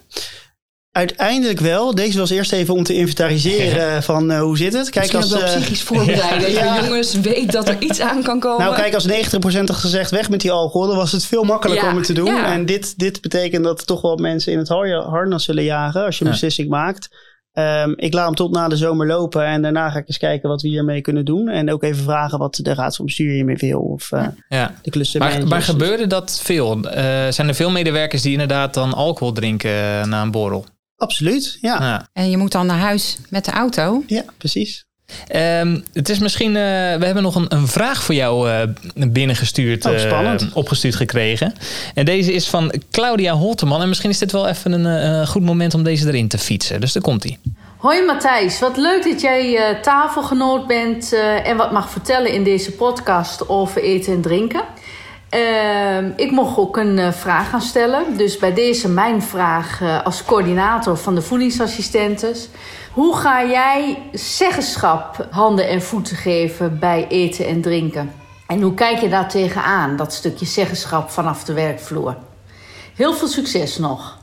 [0.96, 1.96] Uiteindelijk wel.
[1.96, 4.90] Deze was eerst even om te inventariseren van uh, hoe zit het.
[4.90, 6.52] Kijk, als wel uh, psychisch voorbereiden.
[6.52, 6.84] Ja.
[6.84, 8.66] jongens, weet dat er iets aan kan komen.
[8.66, 11.90] Nou, kijk, als 90% had gezegd weg met die alcohol, dan was het veel makkelijker
[11.90, 12.26] om het te doen.
[12.26, 12.54] Ja.
[12.54, 16.26] En dit, dit betekent dat toch wel mensen in het harnas zullen jagen als je
[16.26, 17.10] een beslissing maakt.
[17.54, 20.50] Um, ik laat hem tot na de zomer lopen en daarna ga ik eens kijken
[20.50, 21.48] wat we hiermee kunnen doen.
[21.48, 23.80] En ook even vragen wat de raad van bestuur hiermee wil.
[23.80, 24.76] Of uh, ja.
[24.82, 25.20] de klussen.
[25.20, 26.78] Maar, maar gebeurde dat veel?
[26.78, 26.92] Uh,
[27.30, 30.66] zijn er veel medewerkers die inderdaad dan alcohol drinken na een borrel?
[30.98, 31.78] Absoluut, ja.
[31.82, 32.08] ja.
[32.14, 34.04] En je moet dan naar huis met de auto.
[34.08, 34.86] Ja, precies.
[35.28, 36.62] Ehm, het is misschien, eh,
[36.98, 38.62] we hebben nog een, een vraag voor jou eh,
[39.08, 40.50] binnengestuurd, Oh, eh, spannend.
[40.54, 41.54] opgestuurd gekregen.
[41.94, 43.82] En deze is van Claudia Holteman.
[43.82, 44.86] En misschien is dit wel even een
[45.22, 46.82] eh, goed moment om deze erin te fietsen.
[46.82, 47.38] Dus daar komt hij.
[47.78, 52.44] Hoi Matthijs, wat leuk dat jij eh, tafelgenoot bent eh, en wat mag vertellen in
[52.44, 54.64] deze podcast over eten en drinken.
[55.30, 58.18] Ehm, ik mocht ook een eh, vraag gaan stellen.
[58.18, 62.50] Dus bij deze mijn vraag eh, als coördinator van de voedingsassistentes.
[62.92, 68.14] Hoe ga jij zeggenschap handen en voeten geven bij eten en drinken?
[68.48, 72.18] En hoe kijk je daar tegenaan, dat stukje zeggenschap vanaf de werkvloer?
[72.96, 74.18] Heel veel succes nog.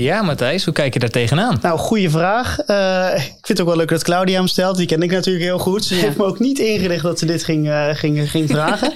[0.00, 1.58] Ja, Matthijs, hoe kijk je daar tegenaan?
[1.62, 2.58] Nou, goede vraag.
[2.58, 4.76] Eh, ik vind het ook wel leuk dat Claudia hem stelt.
[4.76, 5.84] Die ken ik natuurlijk heel goed.
[5.84, 8.92] Ze heeft me ook niet ingericht dat ze dit ging, eh, ging, ging vragen.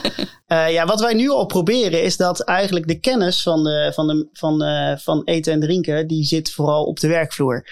[0.47, 4.07] Eh, ja, wat wij nu al proberen is dat eigenlijk de kennis van, de, van,
[4.07, 4.63] de, van,
[4.99, 7.67] van eten en drinken, die zit vooral op de werkvloer.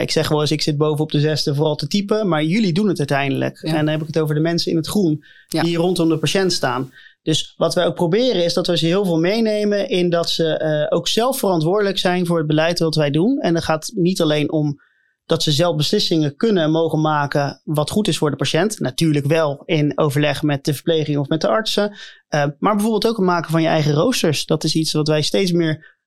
[0.00, 2.72] Ik zeg wel eens, ik zit boven op de zesde vooral te typen, maar jullie
[2.72, 3.58] doen het uiteindelijk.
[3.62, 3.68] Ja.
[3.68, 5.62] En dan heb ik het over de mensen in het groen Ja.
[5.62, 6.90] die rondom de patiënt staan.
[7.28, 10.58] Dus wat wij ook proberen is dat we ze heel veel meenemen in dat ze
[10.58, 13.38] eh, ook zelf verantwoordelijk zijn voor het beleid wat wij doen.
[13.38, 14.80] En dat gaat niet alleen om
[15.24, 18.80] dat ze zelf beslissingen kunnen en mogen maken wat goed is voor de patiënt.
[18.80, 21.96] Natuurlijk wel in overleg met de verpleging of met de artsen.
[22.28, 24.46] Eh, maar bijvoorbeeld ook het maken van je eigen roosters.
[24.46, 25.98] Dat is iets wat wij steeds meer,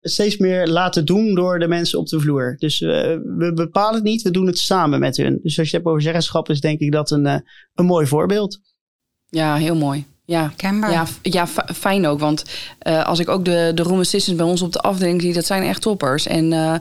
[0.00, 2.56] steeds meer laten doen door de mensen op de vloer.
[2.58, 2.88] Dus eh,
[3.36, 5.38] we bepalen het niet, we doen het samen met hun.
[5.42, 7.26] Dus als je het hebt over zeggenschap, is denk ik dat een,
[7.74, 8.60] een mooi voorbeeld.
[9.26, 10.06] Ja, heel mooi.
[10.26, 10.90] Ja, Kenbaar.
[10.90, 12.18] ja, ja fijn ook.
[12.18, 12.44] Want
[12.78, 15.46] eh, als ik ook de, de room assistants bij ons op de afdeling zie, dat
[15.46, 16.26] zijn echt toppers.
[16.26, 16.74] En eh,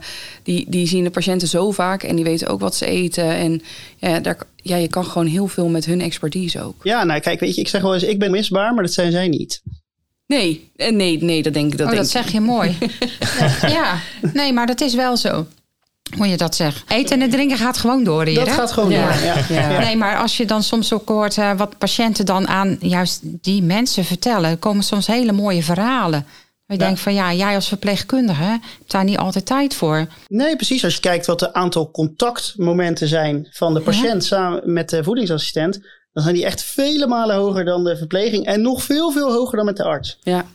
[0.43, 3.29] die, die zien de patiënten zo vaak en die weten ook wat ze eten.
[3.29, 3.61] En
[3.97, 6.75] ja, daar, ja, je kan gewoon heel veel met hun expertise ook.
[6.83, 9.11] Ja, nou kijk, weet je, ik zeg wel eens, ik ben misbaar, maar dat zijn
[9.11, 9.61] zij niet.
[10.27, 11.77] Nee, eh, nee, nee, dat denk ik.
[11.77, 12.21] Dat oh, denk dat ik.
[12.23, 12.77] zeg je mooi.
[13.77, 13.99] ja,
[14.33, 15.47] nee, maar dat is wel zo.
[16.17, 16.83] Hoe je dat zegt.
[16.91, 18.35] Eten en drinken gaat gewoon door hier.
[18.35, 18.53] Dat hè?
[18.53, 19.07] gaat gewoon Ja.
[19.11, 19.23] door.
[19.23, 19.69] Ja.
[19.69, 19.79] Ja.
[19.79, 23.63] Nee, maar als je dan soms ook hoort eh, wat patiënten dan aan juist die
[23.63, 26.25] mensen vertellen, er komen soms hele mooie verhalen.
[26.67, 30.07] Je denkt van ja, jij als verpleegkundige hebt daar niet altijd tijd voor.
[30.27, 30.83] Nee, precies.
[30.83, 35.79] Als je kijkt wat de aantal contactmomenten zijn van de patiënt samen met de voedingsassistent,
[36.13, 39.55] dan zijn die echt vele malen hoger dan de verpleging en nog veel, veel hoger
[39.55, 40.17] dan met de arts.
[40.21, 40.45] Ja,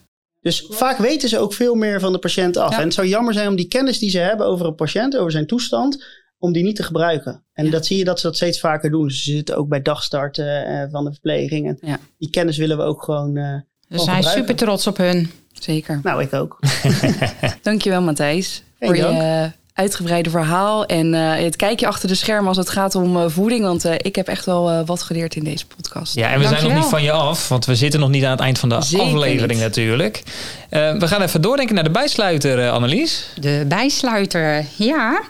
[0.41, 2.71] Dus vaak weten ze ook veel meer van de patiënt af.
[2.71, 2.79] Ja.
[2.79, 5.31] En het zou jammer zijn om die kennis die ze hebben over een patiënt, over
[5.33, 6.05] zijn toestand,
[6.39, 7.45] om die niet te gebruiken.
[7.53, 9.07] En dat zie je dat ze dat steeds vaker doen.
[9.07, 11.69] Dus ze zitten ook bij dagstarten eh, van de verpleging.
[11.69, 11.99] En Ja.
[12.19, 13.37] die kennis willen we ook gewoon.
[13.37, 14.43] eh, We gewoon zijn gebruiken.
[14.49, 15.31] super trots op hun.
[15.53, 16.01] zeker.
[16.03, 16.59] Nou, ik ook.
[17.63, 19.53] Dankjewel Matthijs voor je dank.
[19.81, 20.87] Uitgebreide verhaal.
[20.87, 23.63] En eh, het kijkje achter de schermen als het gaat om eh, voeding.
[23.65, 26.15] Want eh, ik heb echt wel eh, wat geleerd in deze podcast.
[26.15, 28.31] Ja, en we zijn nog niet van je af, want we zitten nog niet aan
[28.31, 29.61] het eind van de Zeker aflevering niet.
[29.61, 30.23] natuurlijk.
[30.69, 33.27] Eh, we gaan even doordenken naar de bijsluiter, eh, Annelies.
[33.41, 35.21] De bijsluiter, ja.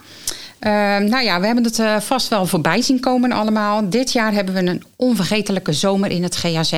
[0.58, 3.90] Ehm, nou ja, we hebben het eh, vast wel voorbij zien komen allemaal.
[3.90, 6.72] Dit jaar hebben we een onvergetelijke zomer in het GAZ.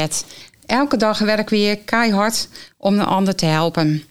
[0.67, 4.03] Elke dag werken we weer keihard om een ander te helpen.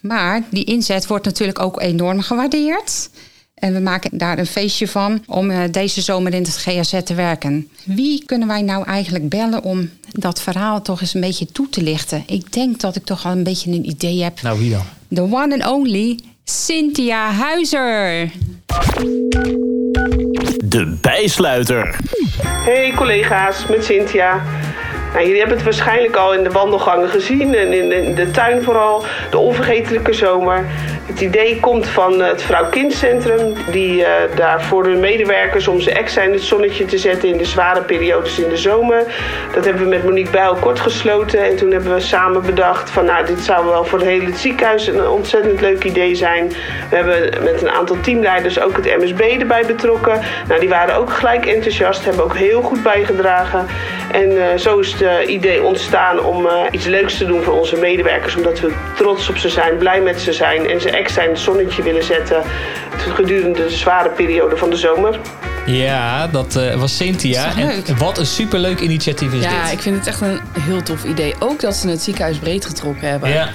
[0.00, 3.10] Maar die inzet wordt natuurlijk ook enorm gewaardeerd.
[3.54, 7.14] En we maken daar een feestje van om eh, deze zomer in het GAZ te
[7.14, 7.68] werken.
[7.84, 11.82] Wie kunnen wij nou eigenlijk bellen om dat verhaal toch eens een beetje toe te
[11.82, 12.22] lichten?
[12.26, 14.42] Ik denk dat ik toch al een beetje een idee heb.
[14.42, 14.84] Nou, wie dan?
[15.14, 18.30] The one and only Cynthia Huizer.
[20.64, 21.96] De bijsluiter.
[22.42, 24.42] Hey collega's, met Cynthia.
[25.16, 28.30] Nou, jullie hebben het waarschijnlijk al in de wandelgangen gezien en in de, in de
[28.30, 29.04] tuin vooral.
[29.30, 30.64] De onvergetelijke zomer.
[31.06, 33.52] Het idee komt van het Vrouw-Kind-centrum.
[33.70, 37.38] Die eh, daar voor hun medewerkers om ze extra in het zonnetje te zetten in
[37.38, 39.04] de zware periodes in de zomer.
[39.54, 41.44] Dat hebben we met Monique Bijl kort gesloten.
[41.44, 44.86] En toen hebben we samen bedacht van nou, dit zou wel voor het hele ziekenhuis
[44.86, 46.48] een ontzettend leuk idee zijn.
[46.90, 50.20] We hebben met een aantal teamleiders ook het MSB erbij betrokken.
[50.48, 53.66] Nou, die waren ook gelijk enthousiast, hebben ook heel goed bijgedragen.
[54.12, 57.58] En eh, zo is het eh, idee ontstaan om eh, iets leuks te doen voor
[57.58, 58.36] onze medewerkers.
[58.36, 61.82] Omdat we trots op ze zijn, blij met ze zijn en ze in het zonnetje
[61.82, 62.42] willen zetten
[63.02, 65.18] gedurende de zware periode van de zomer.
[65.66, 67.44] Ja, dat eh, was Cynthia.
[67.44, 67.88] Dat is toch leuk?
[67.88, 69.72] En wat een superleuk initiatief is Ja, dit.
[69.72, 71.34] ik vind het echt een heel tof idee.
[71.38, 73.28] Ook dat ze het ziekenhuis breed getrokken hebben.
[73.30, 73.48] Ja.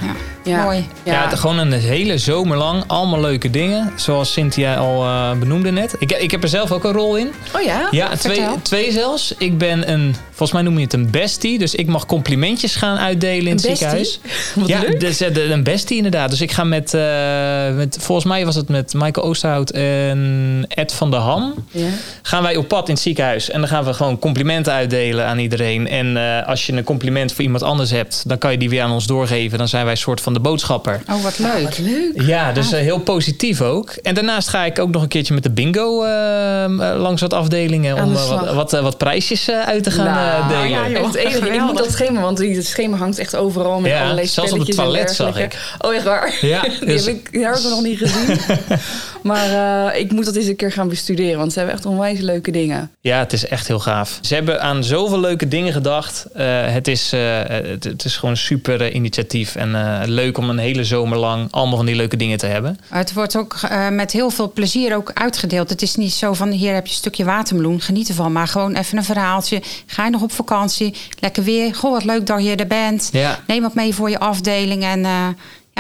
[0.44, 0.64] Ja.
[0.64, 0.88] Mooi.
[1.04, 2.84] Ja, het- gewoon een hele zomer lang.
[2.88, 3.92] Allemaal leuke dingen.
[3.96, 5.96] Zoals Cynthia al eh, benoemde net.
[6.00, 7.32] Ik, ik heb er zelf ook een rol in.
[7.56, 7.88] Oh ja?
[7.92, 9.34] Ja, twee, twee zelfs.
[9.38, 11.60] Ik ben een, volgens mij noem je het een bestie.
[11.60, 14.20] Dus ik mag complimentjes gaan uitdelen in het ziekenhuis.
[14.56, 15.00] Wat ja, leuk.
[15.00, 16.30] dus, eh, de- een bestie inderdaad.
[16.30, 21.12] Dus ik ga met, eh, met, volgens mij was het met Michael En Ed van
[21.12, 21.54] der Ham.
[21.72, 21.88] Ja.
[22.22, 23.50] Gaan wij op pad in het ziekenhuis.
[23.50, 25.88] En dan gaan we gewoon complimenten uitdelen aan iedereen.
[25.88, 28.82] En eh, als je een compliment voor iemand anders hebt, dan kan je die weer
[28.82, 29.58] aan ons doorgeven.
[29.58, 31.02] Dan zijn wij een soort van de boodschapper.
[31.10, 31.64] Oh, wat leuk.
[31.64, 32.22] Wat leuk.
[32.22, 33.90] Ja, dus eh, heel positief ook.
[33.90, 37.34] En daarnaast ga ik ook nog een keertje met de bingo eh, eh, langs wat
[37.34, 38.04] afdelingen.
[38.04, 40.70] Om wat, wat, wat prijsjes eh, uit te gaan eh, Nou, delen.
[40.70, 40.96] ja, joh.
[41.04, 41.50] Echt het enige.
[41.54, 44.52] Ik moet dat schema, want die- het schema hangt echt overal met Ja, allerlei zelfs
[44.52, 45.58] op het toilet zag dergelijke.
[45.80, 46.38] Oh, echt waar?
[46.42, 48.40] Ja, die, dus- heb ik, die heb ik nog niet gezien.
[49.24, 52.20] maar eh, ik moet dat eens een keer gaan bestuderen, want ze hebben echt onwijs
[52.20, 52.92] leuke dingen.
[53.02, 54.20] Ja, het is echt heel gaaf.
[54.22, 56.26] Ze hebben aan zoveel leuke dingen gedacht.
[56.34, 59.56] Eh, het, is, eh, het, het is gewoon een super initiatief.
[59.56, 62.80] En eh, leuk om een hele zomer lang allemaal van die leuke dingen te hebben.
[62.90, 65.70] Het wordt ook eh, met heel veel plezier ook uitgedeeld.
[65.70, 68.32] Het is niet zo van hier heb je een stukje watermeloen, geniet ervan.
[68.32, 69.62] Maar gewoon even een verhaaltje.
[69.86, 70.96] Ga je nog op vakantie?
[71.20, 71.76] Lekker weer.
[71.76, 73.10] Goh, wat leuk dat je er bent.
[73.12, 73.40] Ja.
[73.48, 74.84] Neem wat mee voor je afdeling.
[74.84, 75.28] En eh,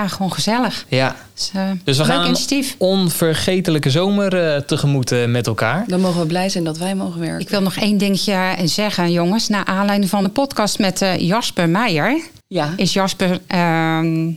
[0.01, 0.85] ja, gewoon gezellig.
[0.87, 5.83] Ja, Dus, eh, dus we gaan een onvergetelijke zomer eh, tegemoet eh, met elkaar.
[5.87, 7.39] Dan mogen we blij zijn dat wij mogen werken.
[7.39, 9.47] Ik wil nog één dingetje zeggen, jongens.
[9.47, 12.21] Naar aanleiding van de podcast met eh, Jasper Meijer...
[12.47, 12.73] Ja.
[12.75, 14.31] is Jasper ehm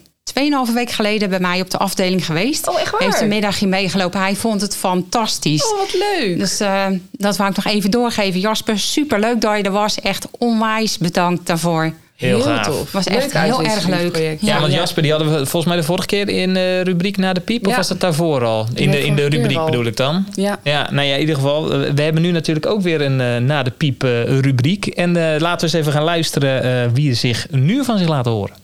[0.68, 2.68] 2,5 week geleden bij mij op de afdeling geweest.
[2.68, 3.02] Oh, echt waar?
[3.02, 4.20] Heeft een middagje meegelopen.
[4.20, 5.72] Hij vond het fantastisch.
[5.72, 6.38] Oh, wat leuk.
[6.38, 8.40] Dus eh, dat wou ik nog even doorgeven.
[8.40, 10.00] Jasper, super leuk dat je er was.
[10.00, 11.92] Echt onwijs bedankt daarvoor.
[12.16, 12.66] Heel, gaaf.
[12.66, 12.92] tof.
[12.92, 14.16] Was echt Leuk heel erg leuk.
[14.16, 14.60] Ja, Ja.
[14.60, 14.78] want Ja.
[14.78, 17.66] Jasper, die hadden we volgens mij de vorige keer in de rubriek na de piep.
[17.66, 18.66] Of was dat daarvoor al?
[18.74, 20.26] In de, in de rubriek bedoel ik dan.
[20.34, 20.58] Ja.
[20.62, 21.72] Ja, nou ja, in ieder geval.
[21.72, 24.86] eh, We hebben nu natuurlijk ook weer een eh, na de piep eh, rubriek.
[24.86, 28.08] En eh, laten we eens even gaan luisteren eh, wie er zich nu van zich
[28.08, 28.54] laten horen.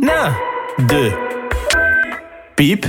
[0.00, 0.36] Na
[0.86, 1.28] de
[2.54, 2.86] piep.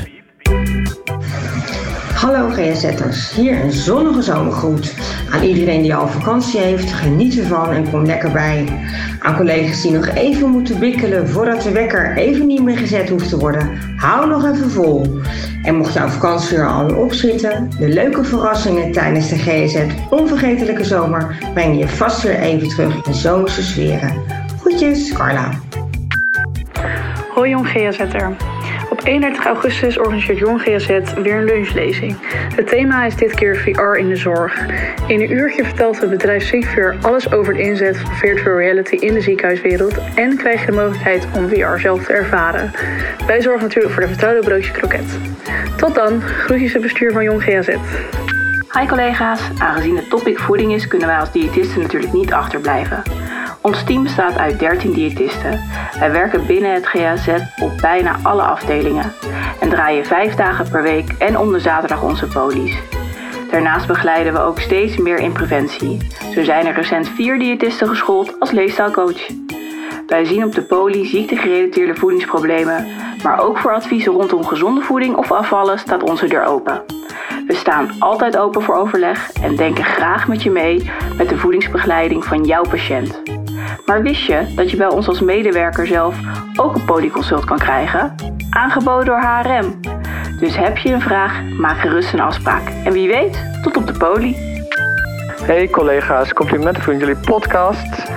[2.21, 4.93] Hallo GSZ'ers, hier een zonnige zomergroet.
[5.31, 8.65] Aan iedereen die al vakantie heeft, geniet ervan en kom lekker bij.
[9.19, 13.29] Aan collega's die nog even moeten bikkelen voordat de wekker even niet meer gezet hoeft
[13.29, 15.19] te worden, hou nog even vol.
[15.63, 19.79] En mocht jouw vakantie er alweer opschieten, de leuke verrassingen tijdens de GSZ
[20.09, 24.21] onvergetelijke zomer brengen je vast weer even terug in zomerse sferen.
[24.59, 25.49] Groetjes, Carla.
[27.33, 28.50] Hoi Jong GAZ'er.
[29.01, 32.17] Op 31 augustus organiseert Jong GAZ weer een lunchlezing.
[32.55, 34.65] Het thema is dit keer VR in de zorg.
[35.07, 39.13] In een uurtje vertelt het bedrijf Sigfear alles over de inzet van virtual reality in
[39.13, 42.71] de ziekenhuiswereld en krijg je de mogelijkheid om VR zelf te ervaren.
[43.27, 45.19] Wij zorgen natuurlijk voor de vertrouwde broodje kroket.
[45.77, 47.67] Tot dan, groetjes het bestuur van Jong GAZ.
[48.79, 53.03] Hi collega's, aangezien het topic voeding is, kunnen wij als diëtisten natuurlijk niet achterblijven.
[53.61, 55.59] Ons team bestaat uit 13 diëtisten.
[55.99, 57.27] Wij werken binnen het GAZ
[57.61, 59.13] op bijna alle afdelingen
[59.59, 62.77] en draaien 5 dagen per week en om de zaterdag onze polies.
[63.51, 65.97] Daarnaast begeleiden we ook steeds meer in preventie.
[66.33, 69.27] Zo zijn er recent 4 diëtisten geschoold als leefstijlcoach.
[70.07, 72.87] Wij zien op de poli ziektegerelateerde voedingsproblemen,
[73.23, 76.81] maar ook voor adviezen rondom gezonde voeding of afvallen staat onze deur open.
[77.47, 82.25] We staan altijd open voor overleg en denken graag met je mee met de voedingsbegeleiding
[82.25, 83.40] van jouw patiënt.
[83.85, 86.15] Maar wist je dat je bij ons als medewerker zelf
[86.55, 88.15] ook een polyconsult kan krijgen?
[88.49, 89.79] Aangeboden door HRM.
[90.39, 92.69] Dus heb je een vraag, maak gerust een afspraak.
[92.83, 94.35] En wie weet, tot op de poli.
[95.41, 98.11] Hey collega's, complimenten voor jullie podcast.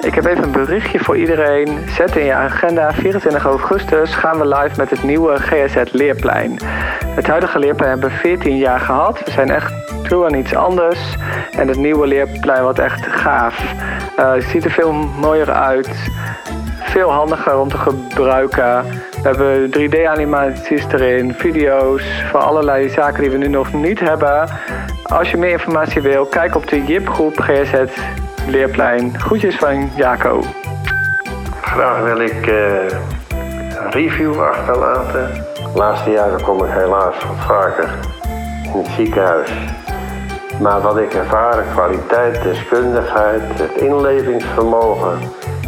[0.00, 1.78] Ik heb even een berichtje voor iedereen.
[1.88, 6.58] Zet in je agenda, 24 augustus gaan we live met het nieuwe GSZ Leerplein.
[7.04, 9.24] Het huidige leerplein hebben we 14 jaar gehad.
[9.24, 9.72] We zijn echt
[10.08, 11.16] toe aan iets anders.
[11.50, 13.74] En het nieuwe leerplein wordt echt gaaf.
[14.16, 15.90] Eh, het ziet er veel mooier uit.
[16.80, 18.84] Veel handiger om te gebruiken.
[19.22, 24.48] We hebben 3D-animaties erin, video's van allerlei zaken die we nu nog niet hebben.
[25.02, 27.74] Als je meer informatie wil, kijk op de JIP-groep GSZ
[28.46, 29.20] Leerplein.
[29.20, 30.42] Groetjes van Jaco.
[31.60, 32.84] Graag wil ik eh,
[33.78, 35.44] een review achterlaten.
[35.54, 37.88] De laatste jaren kom ik helaas wat vaker
[38.64, 39.50] in het ziekenhuis.
[40.60, 45.18] Maar wat ik ervaar, kwaliteit, deskundigheid, het inlevingsvermogen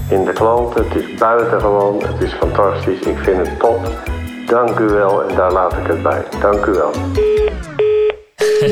[0.09, 3.01] in de klanten, het is buitengewoon, het is fantastisch.
[3.01, 3.81] Ik vind het top.
[4.47, 6.23] Dank u wel en daar laat ik het bij.
[6.41, 6.93] Dank u wel.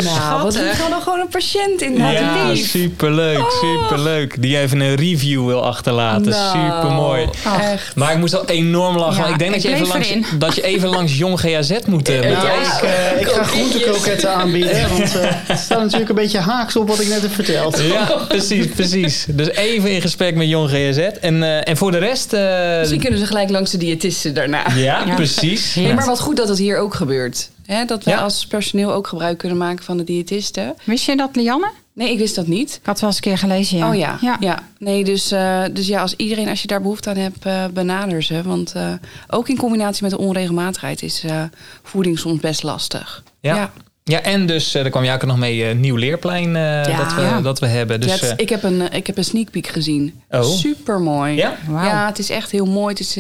[0.05, 2.69] Nou, wat lief dan gewoon een patiënt in Ja, ja, lief.
[2.71, 4.43] superleuk, superleuk.
[4.43, 6.29] Die even een review wil achterlaten.
[6.29, 7.29] Nou, Supermooi.
[7.73, 7.95] Echt.
[7.95, 9.25] Maar ik moest al enorm lachen.
[9.25, 10.25] Ja, ik denk dat ik je, even langs, erin.
[10.39, 12.09] dat je even langs Jong GAZ moet.
[12.09, 14.89] eh, moet Nou, ik, eh, ik ga groentekroketten aanbieden.
[14.89, 17.81] Want eh, het staat natuurlijk een beetje haaks op wat ik net heb verteld.
[17.83, 19.27] Ja, precies, precies.
[19.29, 20.99] Dus even in gesprek met Jong GAZ.
[21.21, 22.33] En, eh, en voor de rest...
[22.33, 24.63] eh, Misschien kunnen ze gelijk langs de diëtisten daarna.
[24.77, 25.75] ja, precies.
[25.95, 27.49] Maar wat goed dat het hier ook gebeurt.
[27.67, 28.21] Hè, dat we Ja.
[28.21, 30.75] als personeel ook gebruik kunnen maken van de diëtisten.
[30.85, 31.71] Wist je dat, Lianne?
[31.93, 32.75] Nee, ik wist dat niet.
[32.81, 33.89] Ik had wel eens een keer gelezen, ja.
[33.89, 34.37] Oh ja, ja.
[34.41, 34.63] ja.
[34.79, 38.23] Nee, dus, eh, dus ja, als iedereen, als je daar behoefte aan hebt, eh, benader
[38.23, 38.43] ze.
[38.43, 38.93] Want eh,
[39.29, 41.43] ook in combinatie met de onregelmatigheid is eh,
[41.83, 43.23] voeding soms best lastig.
[43.41, 43.73] Ja.
[44.09, 46.97] Ja, en dus uh, er kwam jij ook nog mee uh, Nieuw Leerplein uh, ja.
[46.97, 48.01] dat, we, dat we hebben.
[48.01, 50.21] Dus, ja, ik, heb een, ik heb een sneak peek gezien.
[50.31, 50.43] Oh.
[50.43, 51.35] Super mooi.
[51.35, 51.57] Ja?
[51.67, 51.85] Wow.
[51.85, 52.89] ja, het is echt heel mooi.
[52.89, 53.17] Het is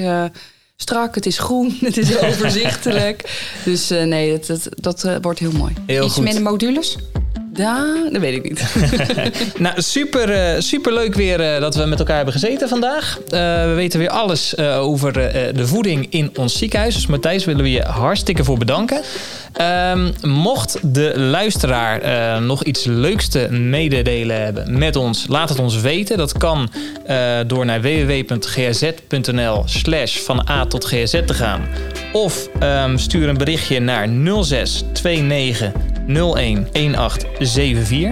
[0.77, 3.45] strak, het is groen, het is overzichtelijk.
[3.65, 5.73] dus nee, het, het, dat wordt heel mooi.
[5.87, 6.25] Heel Iets goed.
[6.25, 6.97] minder modules?
[7.57, 8.65] Ja, dat weet ik niet.
[9.59, 13.19] nou, super, uh, super leuk weer uh, dat we met elkaar hebben gezeten vandaag.
[13.19, 13.31] Uh,
[13.65, 15.13] we weten weer alles over
[15.55, 16.95] de voeding in ons ziekenhuis.
[16.95, 19.03] Dus Matthijs willen we je hartstikke voor bedanken.
[19.93, 25.81] Um, mocht de luisteraar nog iets leuks te mededelen hebben met ons, laat het ons
[25.81, 26.17] weten.
[26.17, 26.71] Dat kan
[27.47, 31.69] door naar www.gz.nl slash van A tot GZ te gaan.
[32.13, 38.11] Of um, stuur een berichtje naar 0629 01 1874.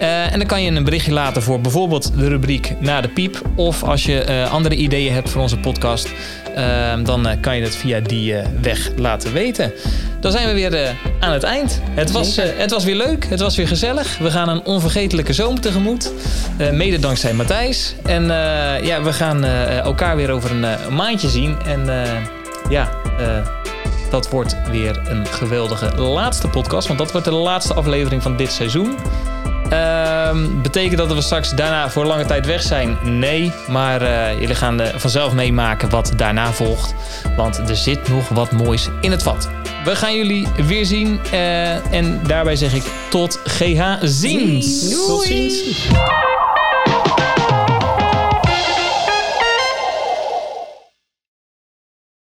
[0.00, 3.40] Uh, en dan kan je een berichtje laten voor bijvoorbeeld de rubriek Na de Piep.
[3.54, 6.08] Of als je uh, andere ideeën hebt voor onze podcast,
[6.56, 9.72] uh, dan kan je dat via die weg laten weten.
[10.20, 11.80] Dan zijn we weer aan het eind.
[11.90, 14.18] Het was, het was weer leuk, het was weer gezellig.
[14.18, 16.12] We gaan een onvergetelijke zomer tegemoet.
[16.72, 17.94] mede dankzij Matthijs.
[18.02, 18.24] En
[18.82, 21.56] ja, we gaan elkaar weer over een maandje zien.
[21.66, 21.90] En
[22.68, 22.90] ja,
[24.10, 26.86] dat wordt weer een geweldige laatste podcast.
[26.86, 28.96] Want dat wordt de laatste aflevering van dit seizoen.
[29.72, 30.30] Uh,
[30.62, 32.98] betekent dat we straks daarna voor lange tijd weg zijn?
[33.02, 36.94] Nee, maar uh, jullie gaan vanzelf meemaken wat daarna volgt.
[37.36, 39.48] Want er zit nog wat moois in het vat.
[39.84, 41.20] We gaan jullie weer zien.
[41.32, 44.90] Uh, en daarbij zeg ik tot GH ziens.
[44.90, 45.06] Doei.
[45.06, 45.86] Tot ziens.